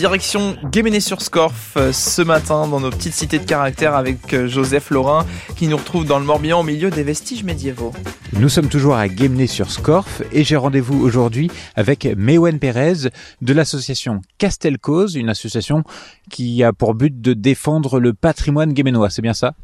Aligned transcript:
Direction 0.00 0.56
Guéméné-sur-Scorff 0.62 1.76
euh, 1.76 1.92
ce 1.92 2.22
matin 2.22 2.68
dans 2.68 2.78
nos 2.78 2.90
petites 2.90 3.14
cités 3.14 3.40
de 3.40 3.44
caractère 3.44 3.96
avec 3.96 4.32
euh, 4.32 4.46
Joseph 4.46 4.90
Laurin 4.90 5.26
qui 5.56 5.66
nous 5.66 5.76
retrouve 5.76 6.04
dans 6.04 6.20
le 6.20 6.24
Morbihan 6.24 6.60
au 6.60 6.62
milieu 6.62 6.88
des 6.88 7.02
vestiges 7.02 7.42
médiévaux. 7.42 7.92
Nous 8.34 8.48
sommes 8.48 8.68
toujours 8.68 8.94
à 8.94 9.08
Guémené-sur-Scorff 9.08 10.22
et 10.30 10.44
j'ai 10.44 10.54
rendez-vous 10.54 11.02
aujourd'hui 11.02 11.50
avec 11.74 12.04
Mewen 12.16 12.60
Pérez 12.60 13.10
de 13.42 13.52
l'association 13.52 14.20
Castelcause, 14.38 15.16
une 15.16 15.30
association 15.30 15.82
qui 16.30 16.62
a 16.62 16.72
pour 16.72 16.94
but 16.94 17.20
de 17.20 17.32
défendre 17.32 17.98
le 17.98 18.14
patrimoine 18.14 18.74
guéménois, 18.74 19.10
c'est 19.10 19.20
bien 19.20 19.34
ça? 19.34 19.54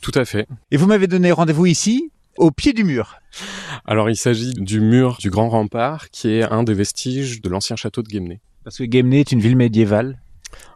Tout 0.00 0.10
à 0.16 0.24
fait. 0.24 0.48
Et 0.72 0.78
vous 0.78 0.88
m'avez 0.88 1.06
donné 1.06 1.30
rendez-vous 1.30 1.66
ici, 1.66 2.10
au 2.38 2.50
pied 2.50 2.72
du 2.72 2.82
mur. 2.82 3.20
Alors 3.84 4.10
il 4.10 4.16
s'agit 4.16 4.52
du 4.52 4.80
mur 4.80 5.18
du 5.20 5.30
Grand 5.30 5.48
Rempart 5.48 6.10
qui 6.10 6.30
est 6.30 6.42
un 6.42 6.64
des 6.64 6.74
vestiges 6.74 7.40
de 7.40 7.48
l'ancien 7.48 7.76
château 7.76 8.02
de 8.02 8.08
Guémené. 8.08 8.40
Parce 8.64 8.78
que 8.78 8.84
Guémené 8.84 9.20
est 9.20 9.32
une 9.32 9.40
ville 9.40 9.56
médiévale. 9.56 10.18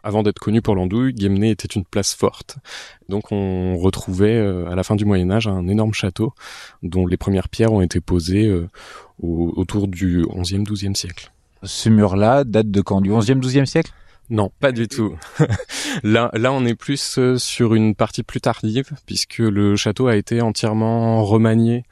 Avant 0.03 0.23
d'être 0.23 0.39
connu 0.39 0.61
pour 0.61 0.75
l'andouille, 0.75 1.13
Guémené 1.13 1.51
était 1.51 1.67
une 1.67 1.83
place 1.83 2.13
forte. 2.13 2.57
Donc 3.09 3.31
on 3.31 3.77
retrouvait 3.77 4.37
euh, 4.37 4.69
à 4.69 4.75
la 4.75 4.83
fin 4.83 4.95
du 4.95 5.05
Moyen 5.05 5.29
Âge 5.31 5.47
un 5.47 5.67
énorme 5.67 5.93
château 5.93 6.33
dont 6.81 7.05
les 7.05 7.17
premières 7.17 7.49
pierres 7.49 7.73
ont 7.73 7.81
été 7.81 7.99
posées 7.99 8.47
euh, 8.47 8.67
autour 9.19 9.87
du 9.87 10.23
11e, 10.23 10.65
12e 10.65 10.95
siècle. 10.95 11.31
Ce 11.63 11.89
mur-là 11.89 12.43
date 12.43 12.69
de 12.71 12.81
quand? 12.81 13.01
Du 13.01 13.11
11e, 13.11 13.41
12e 13.41 13.65
siècle? 13.65 13.91
Non, 14.29 14.51
pas 14.59 14.71
du 14.71 14.87
tout. 14.87 15.15
là, 16.03 16.31
là, 16.33 16.51
on 16.51 16.65
est 16.65 16.73
plus 16.73 17.19
euh, 17.19 17.37
sur 17.37 17.75
une 17.75 17.93
partie 17.93 18.23
plus 18.23 18.41
tardive, 18.41 18.89
puisque 19.05 19.37
le 19.37 19.75
château 19.75 20.07
a 20.07 20.15
été 20.15 20.41
entièrement 20.41 21.23
remanié 21.23 21.83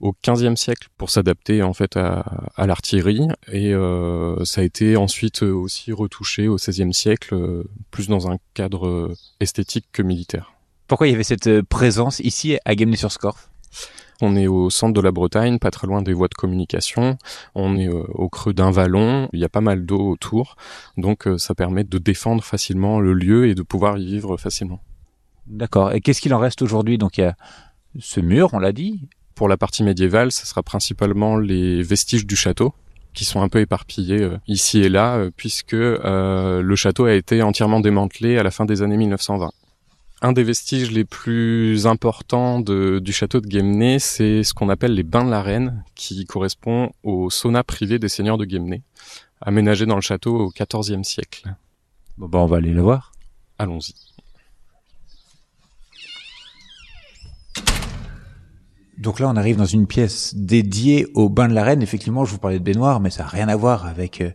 au 0.00 0.14
XVe 0.26 0.56
siècle 0.56 0.88
pour 0.96 1.10
s'adapter 1.10 1.62
en 1.62 1.72
fait 1.72 1.96
à, 1.96 2.24
à 2.56 2.66
l'artillerie 2.66 3.28
et 3.52 3.74
euh, 3.74 4.44
ça 4.44 4.62
a 4.62 4.64
été 4.64 4.96
ensuite 4.96 5.42
aussi 5.42 5.92
retouché 5.92 6.48
au 6.48 6.56
XVIe 6.56 6.94
siècle 6.94 7.34
euh, 7.34 7.64
plus 7.90 8.08
dans 8.08 8.30
un 8.30 8.38
cadre 8.54 9.14
esthétique 9.40 9.86
que 9.92 10.02
militaire. 10.02 10.52
Pourquoi 10.86 11.06
il 11.06 11.12
y 11.12 11.14
avait 11.14 11.22
cette 11.22 11.62
présence 11.62 12.20
ici 12.20 12.58
à 12.64 12.74
Guémené-sur-Scorff 12.74 13.50
on 14.22 14.36
est 14.36 14.46
au 14.46 14.68
centre 14.70 14.92
de 14.92 15.00
la 15.00 15.12
Bretagne, 15.12 15.58
pas 15.58 15.70
très 15.70 15.86
loin 15.86 16.02
des 16.02 16.12
voies 16.12 16.28
de 16.28 16.34
communication. 16.34 17.16
On 17.54 17.76
est 17.76 17.88
euh, 17.88 18.04
au 18.08 18.28
creux 18.28 18.52
d'un 18.52 18.70
vallon. 18.70 19.28
Il 19.32 19.40
y 19.40 19.44
a 19.44 19.48
pas 19.48 19.62
mal 19.62 19.86
d'eau 19.86 20.10
autour. 20.10 20.56
Donc 20.96 21.26
euh, 21.26 21.38
ça 21.38 21.54
permet 21.54 21.84
de 21.84 21.98
défendre 21.98 22.44
facilement 22.44 23.00
le 23.00 23.14
lieu 23.14 23.48
et 23.48 23.54
de 23.54 23.62
pouvoir 23.62 23.98
y 23.98 24.04
vivre 24.04 24.36
facilement. 24.36 24.80
D'accord. 25.46 25.92
Et 25.92 26.00
qu'est-ce 26.00 26.20
qu'il 26.20 26.34
en 26.34 26.38
reste 26.38 26.60
aujourd'hui? 26.60 26.98
Donc 26.98 27.16
il 27.16 27.22
y 27.22 27.24
a 27.24 27.34
ce 27.98 28.20
mur, 28.20 28.50
on 28.52 28.58
l'a 28.58 28.72
dit, 28.72 29.08
pour 29.40 29.48
la 29.48 29.56
partie 29.56 29.82
médiévale, 29.82 30.32
ce 30.32 30.46
sera 30.46 30.62
principalement 30.62 31.38
les 31.38 31.82
vestiges 31.82 32.26
du 32.26 32.36
château 32.36 32.74
qui 33.14 33.24
sont 33.24 33.40
un 33.40 33.48
peu 33.48 33.60
éparpillés 33.60 34.20
euh, 34.20 34.36
ici 34.46 34.80
et 34.80 34.90
là, 34.90 35.16
euh, 35.16 35.30
puisque 35.34 35.72
euh, 35.72 36.60
le 36.60 36.76
château 36.76 37.06
a 37.06 37.14
été 37.14 37.40
entièrement 37.40 37.80
démantelé 37.80 38.36
à 38.36 38.42
la 38.42 38.50
fin 38.50 38.66
des 38.66 38.82
années 38.82 38.98
1920. 38.98 39.50
Un 40.20 40.32
des 40.32 40.42
vestiges 40.42 40.90
les 40.90 41.06
plus 41.06 41.86
importants 41.86 42.60
du 42.60 43.12
château 43.14 43.40
de 43.40 43.46
Guémené, 43.46 43.98
c'est 43.98 44.42
ce 44.42 44.52
qu'on 44.52 44.68
appelle 44.68 44.92
les 44.92 45.04
bains 45.04 45.24
de 45.24 45.30
la 45.30 45.40
reine, 45.40 45.84
qui 45.94 46.26
correspond 46.26 46.90
au 47.02 47.30
sauna 47.30 47.64
privé 47.64 47.98
des 47.98 48.10
seigneurs 48.10 48.36
de 48.36 48.44
Guémené, 48.44 48.82
aménagé 49.40 49.86
dans 49.86 49.94
le 49.94 50.02
château 50.02 50.36
au 50.36 50.50
XIVe 50.50 51.02
siècle. 51.02 51.44
Bon, 52.18 52.28
bah 52.28 52.40
on 52.40 52.46
va 52.46 52.58
aller 52.58 52.72
le 52.72 52.82
voir. 52.82 53.12
Allons-y. 53.56 53.94
Donc 59.00 59.18
là, 59.18 59.28
on 59.30 59.36
arrive 59.36 59.56
dans 59.56 59.64
une 59.64 59.86
pièce 59.86 60.34
dédiée 60.36 61.06
au 61.14 61.30
bain 61.30 61.48
de 61.48 61.54
la 61.54 61.64
reine. 61.64 61.82
Effectivement, 61.82 62.26
je 62.26 62.32
vous 62.32 62.38
parlais 62.38 62.58
de 62.58 62.64
baignoire, 62.64 63.00
mais 63.00 63.08
ça 63.08 63.22
n'a 63.22 63.30
rien 63.30 63.48
à 63.48 63.56
voir 63.56 63.86
avec 63.86 64.20
euh, 64.20 64.30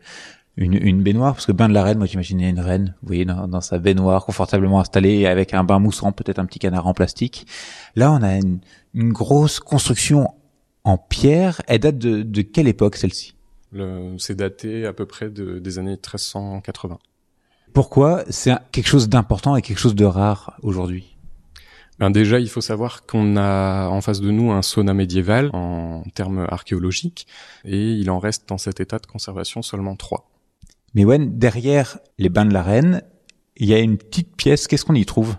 une, 0.57 0.73
une, 0.73 1.03
baignoire, 1.03 1.33
parce 1.33 1.45
que 1.45 1.51
bain 1.51 1.69
de 1.69 1.73
la 1.73 1.83
reine, 1.83 1.99
moi 1.99 2.07
j'imaginais 2.07 2.49
une 2.49 2.59
reine, 2.59 2.95
vous 3.03 3.07
voyez, 3.07 3.25
dans, 3.25 3.61
sa 3.61 3.77
baignoire, 3.77 4.25
confortablement 4.25 4.79
installée, 4.79 5.27
avec 5.27 5.53
un 5.53 5.63
bain 5.63 5.77
moussant, 5.77 6.11
peut-être 6.11 6.39
un 6.39 6.45
petit 6.45 6.57
canard 6.57 6.87
en 6.87 6.95
plastique. 6.95 7.45
Là, 7.95 8.11
on 8.11 8.23
a 8.23 8.37
une, 8.37 8.59
une 8.95 9.13
grosse 9.13 9.59
construction 9.59 10.33
en 10.83 10.97
pierre. 10.97 11.61
Elle 11.67 11.79
date 11.79 11.99
de, 11.99 12.23
de 12.23 12.41
quelle 12.41 12.67
époque 12.67 12.95
celle-ci? 12.95 13.35
C'est 14.17 14.35
daté 14.35 14.85
à 14.85 14.93
peu 14.93 15.05
près 15.05 15.29
de, 15.29 15.59
des 15.59 15.79
années 15.79 15.91
1380. 15.91 16.97
Pourquoi? 17.73 18.23
C'est 18.29 18.53
quelque 18.71 18.87
chose 18.87 19.09
d'important 19.09 19.57
et 19.57 19.61
quelque 19.61 19.79
chose 19.79 19.95
de 19.95 20.05
rare 20.05 20.57
aujourd'hui? 20.63 21.14
Ben 21.99 22.09
déjà, 22.11 22.39
il 22.39 22.49
faut 22.49 22.61
savoir 22.61 23.05
qu'on 23.05 23.37
a 23.37 23.87
en 23.87 24.01
face 24.01 24.21
de 24.21 24.31
nous 24.31 24.51
un 24.51 24.61
sauna 24.61 24.93
médiéval 24.93 25.49
en 25.53 26.03
termes 26.13 26.45
archéologiques, 26.49 27.27
et 27.63 27.93
il 27.93 28.09
en 28.09 28.19
reste 28.19 28.49
dans 28.49 28.57
cet 28.57 28.79
état 28.79 28.99
de 28.99 29.05
conservation 29.05 29.61
seulement 29.61 29.95
trois. 29.95 30.29
Mais 30.93 31.05
ouais, 31.05 31.19
derrière 31.19 31.99
les 32.17 32.29
bains 32.29 32.45
de 32.45 32.53
la 32.53 32.63
reine, 32.63 33.01
il 33.57 33.67
y 33.67 33.73
a 33.73 33.79
une 33.79 33.97
petite 33.97 34.35
pièce. 34.35 34.67
Qu'est-ce 34.67 34.85
qu'on 34.85 34.95
y 34.95 35.05
trouve? 35.05 35.35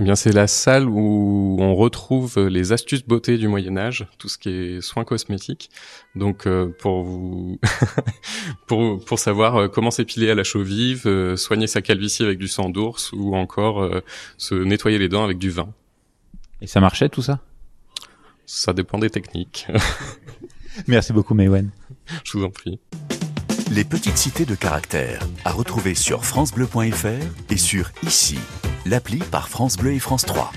Eh 0.00 0.02
bien, 0.02 0.16
c'est 0.16 0.32
la 0.32 0.46
salle 0.46 0.88
où 0.88 1.58
on 1.60 1.74
retrouve 1.74 2.48
les 2.48 2.72
astuces 2.72 3.04
beauté 3.04 3.36
du 3.36 3.48
Moyen 3.48 3.76
Âge, 3.76 4.06
tout 4.16 4.30
ce 4.30 4.38
qui 4.38 4.48
est 4.48 4.80
soins 4.80 5.04
cosmétiques. 5.04 5.68
Donc, 6.14 6.46
euh, 6.46 6.74
pour 6.78 7.02
vous, 7.02 7.60
pour 8.66 9.04
pour 9.04 9.18
savoir 9.18 9.56
euh, 9.56 9.68
comment 9.68 9.90
s'épiler 9.90 10.30
à 10.30 10.34
la 10.34 10.42
chaux 10.42 10.62
vive, 10.62 11.02
euh, 11.06 11.36
soigner 11.36 11.66
sa 11.66 11.82
calvitie 11.82 12.22
avec 12.22 12.38
du 12.38 12.48
sang 12.48 12.70
d'ours, 12.70 13.12
ou 13.12 13.36
encore 13.36 13.86
se 14.38 14.54
nettoyer 14.54 14.96
les 14.96 15.10
dents 15.10 15.22
avec 15.22 15.36
du 15.36 15.50
vin. 15.50 15.68
Et 16.62 16.66
ça 16.66 16.80
marchait 16.80 17.10
tout 17.10 17.22
ça? 17.22 17.40
Ça 18.46 18.72
dépend 18.72 18.96
des 18.96 19.10
techniques. 19.10 19.66
Merci 20.86 21.12
beaucoup, 21.12 21.34
Maywen. 21.34 21.68
Je 22.24 22.38
vous 22.38 22.44
en 22.44 22.50
prie. 22.50 22.80
Les 23.70 23.84
petites 23.84 24.16
cités 24.16 24.46
de 24.46 24.54
caractère 24.54 25.20
à 25.44 25.52
retrouver 25.52 25.94
sur 25.94 26.24
francebleu.fr 26.24 27.50
et 27.50 27.56
sur 27.58 27.92
ici 28.02 28.38
l'appli 28.86 29.18
par 29.18 29.48
France 29.48 29.76
Bleu 29.76 29.92
et 29.92 29.98
France 29.98 30.24
3. 30.24 30.52